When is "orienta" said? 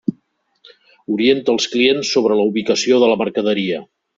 1.17-1.53